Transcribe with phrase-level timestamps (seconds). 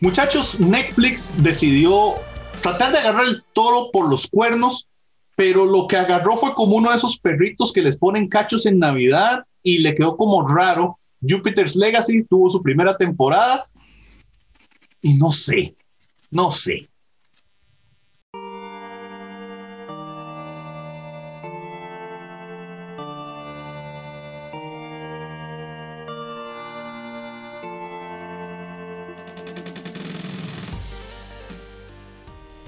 [0.00, 2.16] Muchachos, Netflix decidió
[2.60, 4.86] tratar de agarrar el toro por los cuernos,
[5.36, 8.78] pero lo que agarró fue como uno de esos perritos que les ponen cachos en
[8.78, 10.98] Navidad y le quedó como raro.
[11.26, 13.70] Jupiter's Legacy tuvo su primera temporada
[15.00, 15.74] y no sé,
[16.30, 16.90] no sé.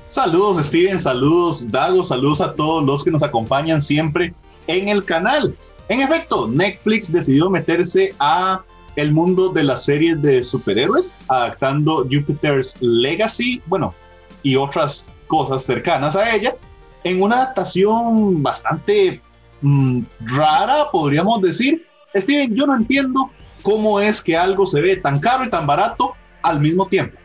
[0.09, 4.33] Saludos Steven, saludos Dago, saludos a todos los que nos acompañan siempre
[4.67, 5.55] en el canal.
[5.91, 8.63] En efecto, Netflix decidió meterse a
[8.97, 13.95] el mundo de las series de superhéroes, adaptando Jupiter's Legacy, bueno,
[14.43, 16.57] y otras cosas cercanas a ella,
[17.05, 19.21] en una adaptación bastante
[19.61, 21.87] mm, rara, podríamos decir.
[22.17, 23.31] Steven, yo no entiendo
[23.63, 27.19] cómo es que algo se ve tan caro y tan barato al mismo tiempo.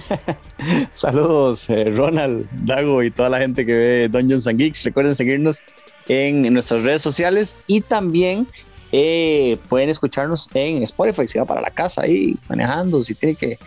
[0.94, 4.84] Saludos, eh, Ronald, Dago y toda la gente que ve Dungeons and Geeks.
[4.84, 5.62] Recuerden seguirnos
[6.08, 8.46] en, nuestras redes sociales y también
[8.92, 13.58] eh, pueden escucharnos en Spotify si va para la casa ahí manejando, si tiene que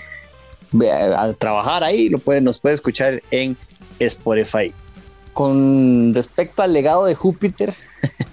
[1.38, 3.56] trabajar ahí, lo puede, nos puede escuchar en
[4.00, 4.74] Spotify.
[5.34, 7.74] Con respecto al legado de Júpiter,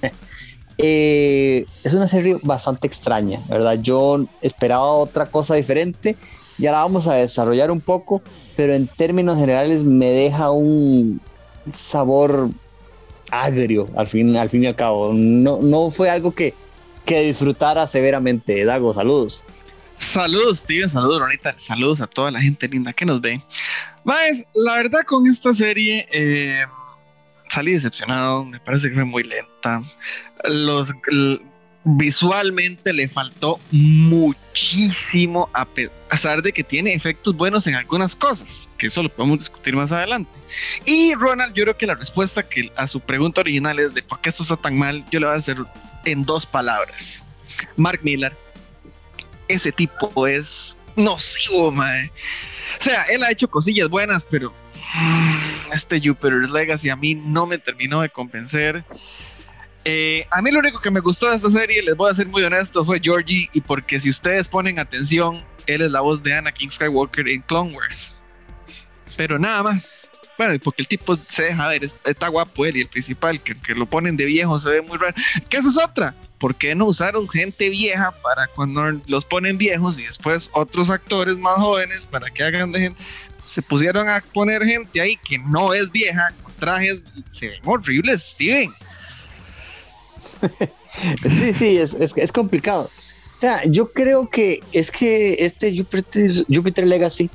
[0.79, 3.79] eh, es una serie bastante extraña, ¿verdad?
[3.81, 6.17] Yo esperaba otra cosa diferente
[6.63, 8.23] ya la vamos a desarrollar un poco,
[8.57, 11.21] pero en términos generales me deja un
[11.73, 12.51] sabor
[13.31, 15.13] agrio al fin, al fin y al cabo.
[15.13, 16.55] No, no fue algo que,
[17.05, 18.65] que disfrutara severamente.
[18.65, 19.45] Dago, saludos.
[19.99, 23.41] Saludos, Steven, saludos, Ronita, saludos a toda la gente linda que nos ve.
[24.05, 26.65] Más, la verdad con esta serie eh,
[27.49, 29.83] salí decepcionado, me parece que fue muy lenta.
[30.45, 30.93] Los,
[31.84, 38.86] visualmente le faltó muchísimo a pesar de que tiene efectos buenos en algunas cosas, que
[38.86, 40.30] eso lo podemos discutir más adelante.
[40.84, 44.20] Y Ronald, yo creo que la respuesta que a su pregunta original es de por
[44.20, 45.59] qué esto está tan mal, yo le voy a hacer
[46.04, 47.25] en dos palabras.
[47.76, 48.37] Mark Miller,
[49.48, 52.10] ese tipo es nocivo, mae.
[52.78, 54.53] O sea, él ha hecho cosillas buenas, pero
[55.72, 58.84] este Jupiter's Legacy a mí no me terminó de convencer.
[59.84, 62.28] Eh, a mí lo único que me gustó de esta serie, les voy a ser
[62.28, 63.48] muy honesto, fue Georgie.
[63.53, 67.75] Y porque si ustedes ponen atención, él es la voz de Anakin Skywalker en Clone
[67.75, 68.22] Wars.
[69.16, 70.10] Pero nada más.
[70.38, 73.75] Bueno, porque el tipo se deja ver, está guapo él y el principal, que, que
[73.75, 75.15] lo ponen de viejo, se ve muy raro.
[75.48, 76.15] ¿Qué eso es otra?
[76.38, 81.38] ¿Por qué no usaron gente vieja para cuando los ponen viejos y después otros actores
[81.38, 83.03] más jóvenes para que hagan de gente?
[83.47, 88.22] Se pusieron a poner gente ahí que no es vieja, con trajes, se ven horribles,
[88.22, 88.72] Steven.
[91.28, 92.88] sí, sí, es, complicado.
[93.37, 97.28] O sea, yo creo que es que este Jupiter, Legacy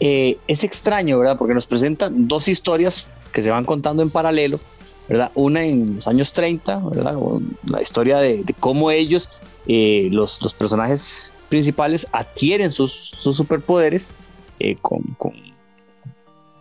[0.00, 1.38] eh, es extraño, ¿verdad?
[1.38, 4.60] Porque nos presentan dos historias que se van contando en paralelo,
[5.08, 5.30] ¿verdad?
[5.34, 7.16] Una en los años 30, ¿verdad?
[7.64, 9.28] La historia de, cómo ellos,
[9.66, 14.10] eh, los, los, personajes principales, adquieren sus, sus superpoderes
[14.58, 15.32] eh, con, con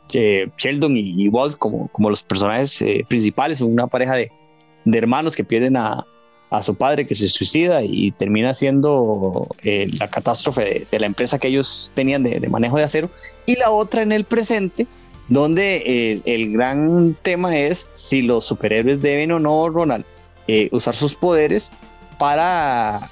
[0.09, 4.31] Sheldon y, y, Walt como, como los personajes principales, una pareja de,
[4.91, 6.05] de hermanos que pierden a,
[6.49, 11.39] a su padre que se suicida y termina siendo eh, la catástrofe de, la empresa
[11.39, 13.09] que ellos tenían de, manejo de acero.
[13.45, 14.87] Y la otra en el presente,
[15.27, 20.05] donde eh, el gran tema es si los superhéroes deben o no, Ronald,
[20.47, 21.71] eh, usar sus poderes
[22.17, 23.11] para,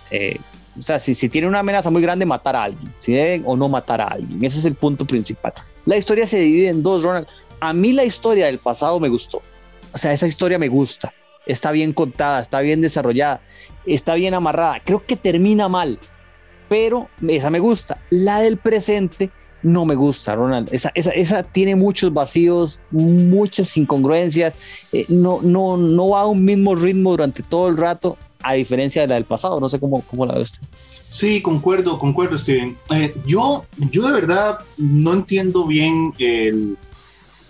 [0.79, 3.57] o sea, si, si tienen una amenaza muy grande, matar a alguien, si deben o
[3.57, 4.43] no matar a alguien.
[4.43, 5.53] Ese es el punto principal.
[5.85, 7.27] La historia se divide en dos, Ronald.
[7.59, 9.41] A mí la historia del pasado me gustó.
[9.93, 11.13] O sea, esa historia me gusta
[11.45, 13.41] está bien contada, está bien desarrollada,
[13.85, 14.81] está bien amarrada.
[14.83, 15.99] Creo que termina mal,
[16.69, 18.01] pero esa me gusta.
[18.09, 19.31] La del presente
[19.63, 20.69] no me gusta, Ronald.
[20.71, 24.53] Esa, esa, esa tiene muchos vacíos, muchas incongruencias,
[24.91, 29.01] eh, no, no, no va a un mismo ritmo durante todo el rato, a diferencia
[29.01, 29.59] de la del pasado.
[29.59, 30.61] No sé cómo, cómo la ve usted.
[31.07, 32.77] Sí, concuerdo, concuerdo, Steven.
[32.91, 36.77] Eh, yo, yo de verdad no entiendo bien el,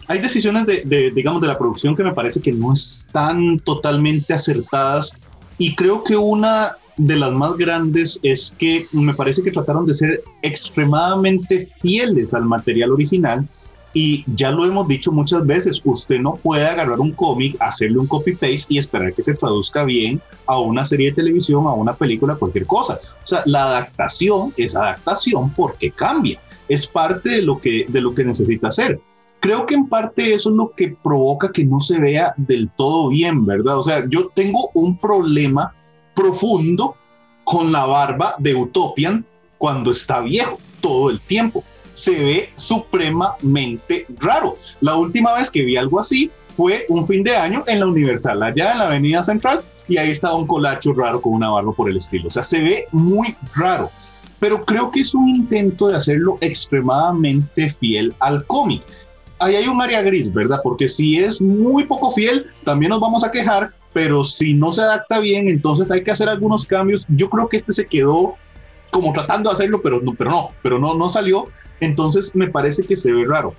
[0.07, 5.13] hay decisiones de, digamos, de la producción que me parece que no están totalmente acertadas
[5.57, 9.93] y creo que una de las más grandes es que me parece que trataron de
[9.93, 13.47] ser extremadamente fieles al material original
[13.93, 18.07] y ya lo hemos dicho muchas veces, usted no puede agarrar un cómic, hacerle un
[18.07, 22.35] copy-paste y esperar que se traduzca bien a una serie de televisión, a una película,
[22.35, 22.99] cualquier cosa.
[23.23, 28.13] O sea, la adaptación es adaptación porque cambia, es parte de lo que, de lo
[28.13, 28.99] que necesita hacer
[29.45, 33.09] creo que en parte eso es lo que provoca que no se vea del todo
[33.09, 33.77] bien, ¿verdad?
[33.77, 35.71] O sea, yo tengo un problema
[36.15, 36.95] profundo
[37.43, 39.23] con la barba de Utopian
[39.59, 40.57] cuando está viejo.
[40.81, 41.63] todo el tiempo.
[41.93, 44.55] Se ve supremamente raro.
[44.81, 48.41] La última vez que vi algo así fue un fin de año en la Universal,
[48.41, 51.87] allá en la Avenida Central, y ahí estaba un colacho raro con una barba por
[51.87, 52.29] el estilo.
[52.29, 53.91] O sea, se ve muy raro,
[54.39, 58.81] pero creo que es un intento de hacerlo extremadamente fiel al cómic.
[59.39, 60.59] Ahí hay un área gris, ¿verdad?
[60.63, 64.81] Porque si es muy poco fiel, también nos vamos a quejar, pero si no se
[64.81, 67.05] adapta bien, entonces hay que hacer algunos cambios.
[67.09, 68.35] Yo creo que este se quedó
[68.91, 71.45] como tratando de hacerlo, pero no, pero no, pero no, no salió.
[71.81, 73.53] Entonces me parece que se ve raro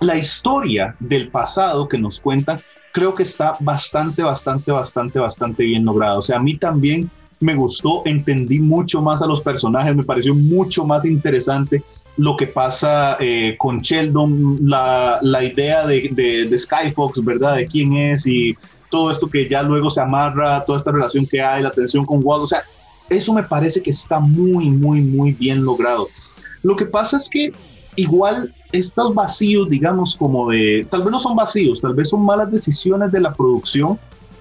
[0.00, 2.60] la historia del pasado que nos cuentan,
[2.92, 6.18] creo que está bastante, bastante, bastante, bastante bien lograda.
[6.18, 7.10] O sea, a mí también
[7.40, 11.82] me gustó, entendí mucho más a los personajes, me pareció mucho más interesante
[12.16, 17.56] lo que pasa eh, con Sheldon, la, la idea de, de, de, Skyfox, ¿verdad?
[17.56, 18.56] De quién es y
[18.90, 22.20] todo esto que ya luego se amarra, toda esta relación que hay, la tensión con
[22.22, 22.62] Walt, o sea,
[23.10, 26.08] eso me parece que está muy, muy, muy bien logrado.
[26.62, 27.52] Lo que pasa es que
[27.96, 32.50] igual estos vacíos, digamos, como de, tal vez no son vacíos, tal vez son malas
[32.50, 33.98] decisiones de la producción,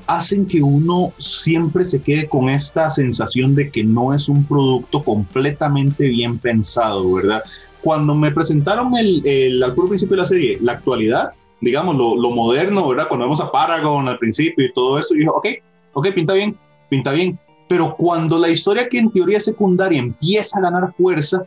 [0.08, 5.02] hacen que uno siempre se quede con esta sensación de que no es un producto
[5.04, 7.44] completamente bien pensado, ¿verdad?
[7.82, 12.16] Cuando me presentaron el, el al puro principio de la serie, la actualidad, digamos, lo,
[12.16, 13.08] lo, moderno, ¿verdad?
[13.08, 15.48] Cuando vemos a Paragon al principio y todo eso, y dije, ok,
[15.94, 16.58] ok, pinta bien,
[16.90, 17.40] pinta bien.
[17.68, 21.46] Pero cuando la historia que en teoría es secundaria empieza a ganar fuerza,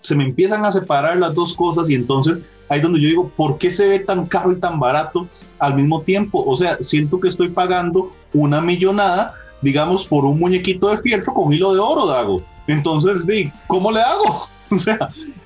[0.00, 3.58] se me empiezan a separar las dos cosas y entonces ahí donde yo digo, ¿por
[3.58, 6.42] qué se ve tan caro y tan barato al mismo tiempo?
[6.46, 11.52] O sea, siento que estoy pagando una millonada, digamos, por un muñequito de fieltro con
[11.52, 12.42] hilo de oro, Dago.
[12.66, 13.26] Entonces,
[13.66, 14.48] ¿cómo le hago?
[14.72, 14.96] O sea,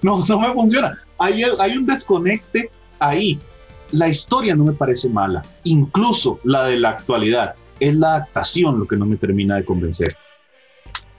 [0.03, 0.99] no, no me funciona.
[1.19, 2.69] Hay, hay un desconecte
[2.99, 3.39] ahí.
[3.91, 7.55] La historia no me parece mala, incluso la de la actualidad.
[7.81, 10.15] Es la adaptación lo que no me termina de convencer.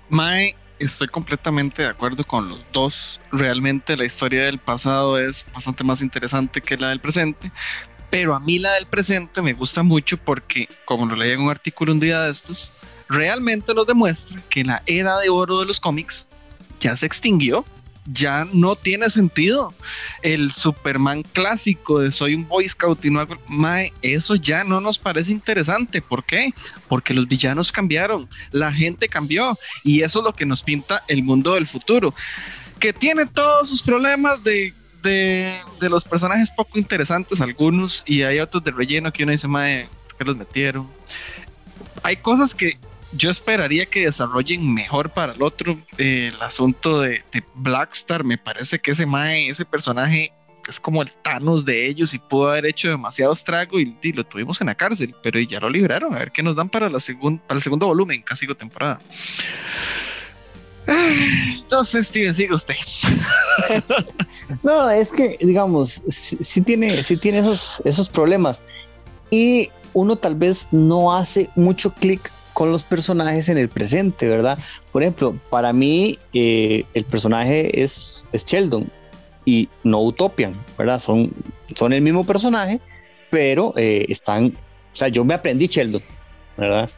[0.09, 3.19] Mae, estoy completamente de acuerdo con los dos.
[3.31, 7.51] Realmente la historia del pasado es bastante más interesante que la del presente.
[8.09, 11.49] Pero a mí la del presente me gusta mucho porque, como lo leí en un
[11.49, 12.71] artículo un día de estos,
[13.09, 16.27] realmente nos demuestra que la era de oro de los cómics
[16.79, 17.65] ya se extinguió
[18.05, 19.73] ya no tiene sentido.
[20.21, 23.25] El Superman clásico de soy un Boy Scout y no.
[23.47, 26.01] Mae, eso ya no nos parece interesante.
[26.01, 26.53] ¿Por qué?
[26.87, 31.23] Porque los villanos cambiaron, la gente cambió y eso es lo que nos pinta el
[31.23, 32.13] mundo del futuro.
[32.79, 34.73] Que tiene todos sus problemas de.
[35.03, 39.47] De, de los personajes poco interesantes, algunos, y hay otros de relleno que uno dice,
[39.47, 40.89] mae, ¿por qué los metieron?
[42.01, 42.79] Hay cosas que
[43.15, 45.77] yo esperaría que desarrollen mejor para el otro.
[45.97, 47.23] Eh, el asunto de,
[47.55, 50.33] Blackstar, me parece que ese Mae, ese personaje
[50.67, 54.59] es como el Thanos de ellos y pudo haber hecho demasiado estrago y, lo tuvimos
[54.61, 56.13] en la cárcel, pero ya lo liberaron.
[56.15, 58.99] A ver qué nos dan para, la para el segundo volumen, casi la temporada.
[60.87, 62.75] Entonces, Steven, sigue usted.
[64.63, 68.61] no, es que, digamos, sí, tiene, sí tiene esos, esos problemas.
[69.31, 74.57] Y uno tal vez no hace mucho clic con los personajes en el presente, ¿verdad?
[74.93, 78.89] Por ejemplo, para mí eh, el personaje es, es, Sheldon
[79.43, 81.01] y no Utopian, ¿verdad?
[81.01, 81.33] Son,
[81.75, 82.79] son el mismo personaje,
[83.29, 86.01] pero eh, están, o sea, yo me aprendí Sheldon,
[86.55, 86.89] ¿verdad?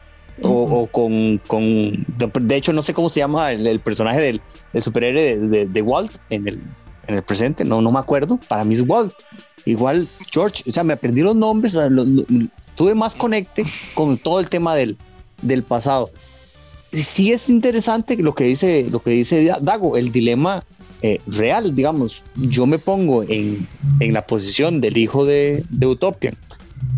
[0.42, 0.82] O, uh -huh.
[0.82, 4.40] o con, con, de hecho no sé cómo se llama el, el personaje del,
[4.72, 6.60] del superhéroe de, de, de, Walt en el,
[7.08, 9.12] en el presente, no, no me acuerdo, para mí es Walt.
[9.64, 11.76] Igual George, o sea, me aprendí los nombres,
[12.76, 14.96] tuve más conecte con todo el tema del,
[15.42, 16.10] del pasado.
[16.92, 20.64] Sí es interesante lo que dice, lo que dice Dago, el dilema
[21.02, 23.68] eh, real, digamos, yo me pongo en,
[24.00, 26.34] en la posición del hijo de, de Utopia,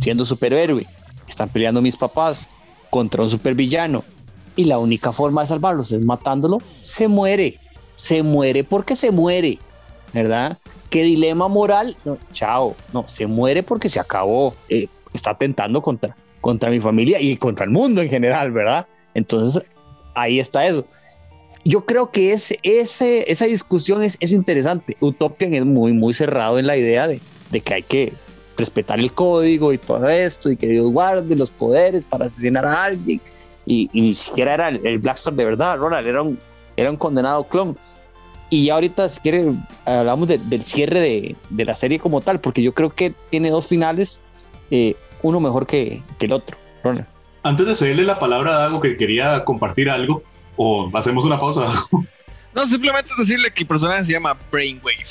[0.00, 0.86] siendo superhéroe,
[1.28, 2.48] están peleando mis papás
[2.88, 4.04] contra un supervillano
[4.56, 7.58] y la única forma de salvarlos es matándolo, se muere,
[7.96, 9.58] se muere porque se muere,
[10.12, 10.58] ¿verdad?
[10.88, 11.96] ¿Qué dilema moral?
[12.32, 17.36] Chao, no, se muere porque se acabó, eh, está atentando contra, contra mi familia y
[17.36, 18.86] contra el mundo en general, ¿verdad?
[19.14, 19.62] Entonces,
[20.14, 20.84] ahí está eso.
[21.64, 24.96] Yo creo que es, ese, esa discusión es, es interesante.
[25.00, 27.20] Utopian es muy, muy cerrado en la idea de,
[27.50, 28.12] de, que hay que
[28.56, 32.84] respetar el código y todo esto, y que Dios guarde los poderes para asesinar a
[32.84, 33.20] alguien.
[33.66, 36.38] Y, y ni siquiera era el, el Blackstar de verdad, Ronald, era un,
[36.76, 37.76] era un condenado clon.
[38.48, 42.40] Y ya ahorita, si quieren, hablamos de, del cierre de, de, la serie como tal,
[42.40, 44.20] porque yo creo que tiene dos finales.
[44.72, 46.56] Eh, uno mejor que, que el otro.
[46.82, 47.06] Ronald.
[47.42, 50.22] Antes de cederle la palabra a Dago, que quería compartir algo,
[50.56, 52.04] o hacemos una pausa, Dago.
[52.52, 55.04] No, simplemente decirle que el personaje se llama Brainwave.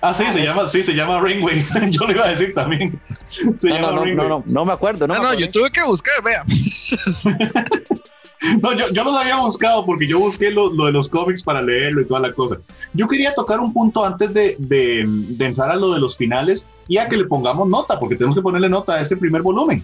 [0.00, 1.64] Ah, sí, se llama, sí, se llama Brainwave.
[1.90, 3.00] Yo lo iba a decir también.
[3.28, 5.06] Se no, llama no, no, no, no, me acuerdo.
[5.06, 6.44] No, no, me no yo tuve que buscar, vea.
[8.62, 12.02] No, yo, yo los había buscado porque yo busqué lo, de los cómics para leerlo
[12.02, 12.58] y toda la cosa.
[12.92, 16.98] Yo quería tocar un punto antes de, de, entrar a lo de los finales y
[16.98, 19.82] a que le pongamos nota, porque tenemos que ponerle nota a este primer volumen.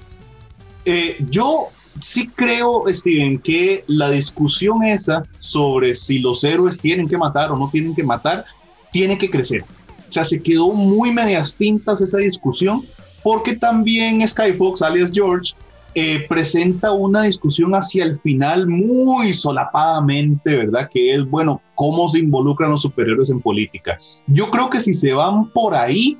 [0.85, 1.68] Eh, yo
[2.00, 7.56] sí creo, Steven, que la discusión esa sobre si los héroes tienen que matar o
[7.56, 8.44] no tienen que matar,
[8.92, 9.64] tiene que crecer.
[10.09, 12.85] O sea, se quedó muy medias tintas esa discusión,
[13.23, 15.54] porque también Skyfox, alias George,
[15.94, 20.88] eh, presenta una discusión hacia el final muy solapadamente, ¿verdad?
[20.90, 23.99] Que es, bueno, cómo se involucran los superhéroes en política.
[24.26, 26.18] Yo creo que si se van por ahí,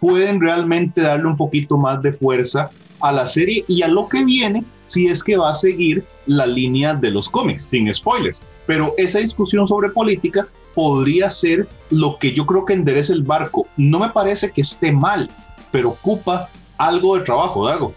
[0.00, 4.24] pueden realmente darle un poquito más de fuerza a la serie y a lo que
[4.24, 8.44] viene si es que va a seguir la línea de los cómics, sin spoilers.
[8.66, 13.66] Pero esa discusión sobre política podría ser lo que yo creo que enderece el barco.
[13.76, 15.30] No me parece que esté mal,
[15.70, 17.94] pero ocupa algo de trabajo, Dago.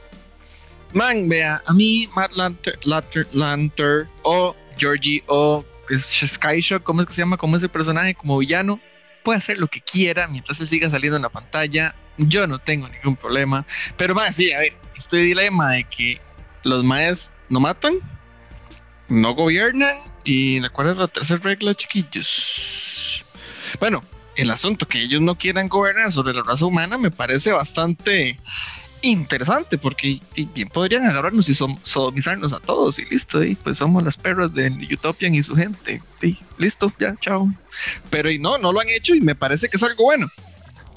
[0.94, 2.34] Man, vea, a mí Matt
[3.34, 5.66] Lanter, o Georgie o
[6.00, 7.38] Skyshock, ¿cómo es que se llama?
[7.38, 8.16] ¿Cómo es el personaje?
[8.16, 8.80] Como villano,
[9.24, 11.96] puede hacer lo que quiera mientras él siga saliendo en la pantalla.
[12.18, 13.66] Yo no tengo ningún problema.
[13.96, 16.22] Pero más, sí, a ver, este dilema de que
[16.64, 17.96] los maes no matan,
[19.08, 23.24] no gobiernan y cuál es la tercera regla, chiquillos.
[23.80, 24.04] Bueno,
[24.36, 28.38] el asunto que ellos no quieran gobernar sobre la raza humana me parece bastante
[29.02, 30.20] interesante porque
[30.54, 34.70] bien podrían agarrarnos y sodomizarnos a todos y listo, y pues somos las perras de
[34.92, 36.02] Utopian y su gente.
[36.22, 37.52] Y listo, ya, chao.
[38.10, 40.28] Pero y no, no lo han hecho y me parece que es algo bueno.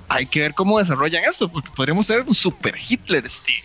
[0.09, 3.63] Hay que ver cómo desarrollan eso, porque podríamos ser un super Hitler, Steve.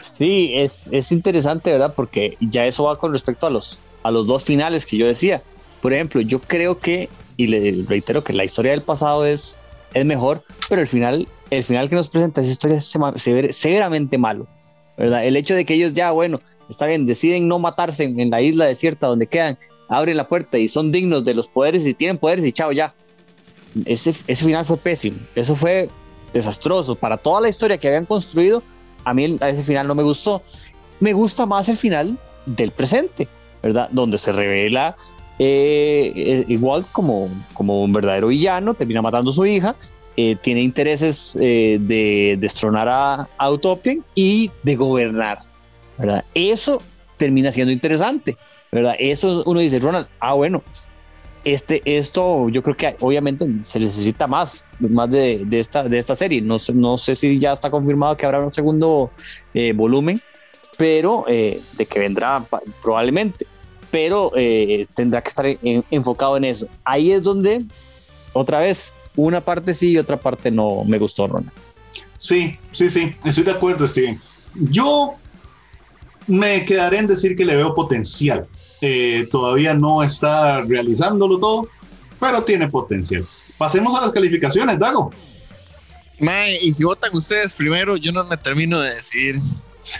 [0.00, 1.94] Sí, es, es interesante, ¿verdad?
[1.94, 5.42] Porque ya eso va con respecto a los, a los dos finales que yo decía.
[5.80, 9.60] Por ejemplo, yo creo que, y le reitero que la historia del pasado es,
[9.94, 14.46] es mejor, pero el final el final que nos presenta esa historia es severamente malo,
[14.96, 15.26] ¿verdad?
[15.26, 16.40] El hecho de que ellos ya, bueno,
[16.70, 19.58] está bien, deciden no matarse en, la isla desierta donde quedan,
[19.90, 22.94] abren la puerta y son dignos de los poderes y tienen poderes y chao, ya.
[23.84, 25.90] Ese, ese final fue pésimo, eso fue
[26.32, 26.94] desastroso.
[26.94, 28.62] Para toda la historia que habían construido,
[29.04, 30.42] a mí a ese final no me gustó.
[31.00, 32.16] Me gusta más el final
[32.46, 33.28] del presente,
[33.62, 33.90] ¿verdad?
[33.92, 34.96] Donde se revela
[35.38, 39.76] eh, eh, igual como, como un verdadero villano, termina matando a su hija
[40.16, 45.38] eh, tiene intereses eh, de destronar a, a, Utopian y de gobernar,
[45.96, 46.22] ¿verdad?
[46.34, 46.82] Eso
[47.16, 48.36] termina siendo interesante,
[48.70, 48.94] ¿verdad?
[48.98, 50.62] Eso uno dice, Ronald, ah, bueno,
[51.44, 56.14] este, esto yo creo que obviamente se necesita más, más de, de esta, de esta
[56.14, 56.42] serie.
[56.42, 59.10] No no sé si ya está confirmado que habrá un segundo
[59.54, 60.20] eh, volumen,
[60.76, 62.44] pero de que vendrá
[62.82, 63.46] probablemente,
[63.90, 64.32] pero
[64.94, 65.46] tendrá que estar
[65.90, 66.66] enfocado en eso.
[66.84, 67.64] Ahí es donde,
[68.32, 71.52] otra vez, una parte sí y otra parte no me gustó, Ronald.
[72.16, 74.20] Sí, sí, sí, estoy de acuerdo, Steven.
[74.54, 75.14] Yo
[76.26, 78.46] me quedaré en decir que le veo potencial.
[78.80, 81.68] Eh, todavía no está realizándolo todo,
[82.18, 83.26] pero tiene potencial.
[83.58, 85.10] Pasemos a las calificaciones, Dago.
[86.60, 89.40] Y si votan ustedes primero, yo no me termino de decir.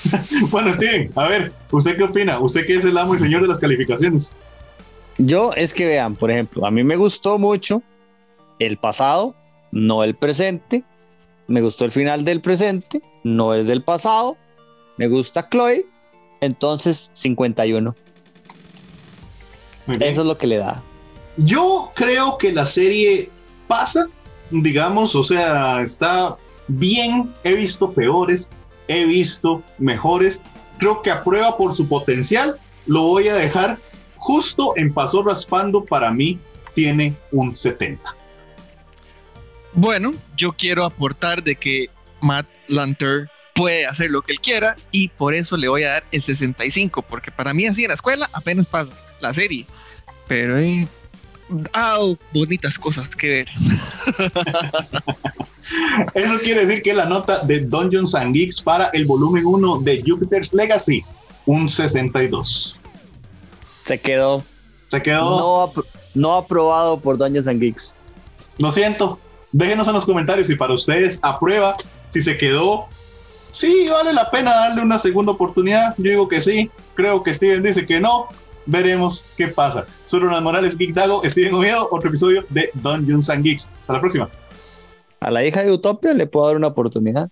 [0.50, 2.38] bueno, Steven, a ver, ¿usted qué opina?
[2.38, 4.32] ¿Usted qué es el amo y señor de las calificaciones?
[5.18, 7.82] Yo es que vean, por ejemplo, a mí me gustó mucho
[8.66, 9.34] el pasado,
[9.70, 10.84] no el presente.
[11.46, 14.36] Me gustó el final del presente, no el del pasado.
[14.96, 15.86] Me gusta Chloe,
[16.40, 17.94] entonces 51.
[20.00, 20.82] Eso es lo que le da.
[21.38, 23.30] Yo creo que la serie
[23.66, 24.06] pasa,
[24.50, 26.36] digamos, o sea, está
[26.68, 27.32] bien.
[27.42, 28.48] He visto peores,
[28.88, 30.40] he visto mejores.
[30.78, 32.58] Creo que aprueba por su potencial.
[32.86, 33.78] Lo voy a dejar
[34.16, 35.84] justo en paso raspando.
[35.84, 36.38] Para mí
[36.74, 38.16] tiene un 70.
[39.82, 45.08] Bueno, yo quiero aportar de que Matt Lanter puede hacer lo que él quiera y
[45.08, 48.30] por eso le voy a dar el 65, porque para mí así en la escuela
[48.32, 49.66] apenas pasa la serie,
[50.28, 50.86] pero hay
[51.72, 51.98] ah,
[52.32, 53.48] bonitas cosas que ver.
[56.14, 60.00] Eso quiere decir que la nota de Dungeons and Geeks para el volumen 1 de
[60.06, 61.02] Jupiter's Legacy,
[61.44, 62.78] un 62.
[63.84, 64.44] Se quedó.
[64.92, 65.72] Se quedó.
[65.74, 65.82] No,
[66.14, 67.96] no aprobado por Dungeons and Geeks.
[68.58, 69.18] Lo siento,
[69.52, 71.76] Déjenos en los comentarios si para ustedes aprueba,
[72.08, 72.88] si se quedó.
[73.50, 75.94] Sí, vale la pena darle una segunda oportunidad.
[75.98, 76.70] Yo digo que sí.
[76.94, 78.28] Creo que Steven dice que no.
[78.64, 79.84] Veremos qué pasa.
[80.06, 83.68] Soy Ronald Morales, Geek Dago, Steven Oviedo, otro episodio de Dungeons and Geeks.
[83.80, 84.28] Hasta la próxima.
[85.20, 87.30] A la hija de Utopia le puedo dar una oportunidad.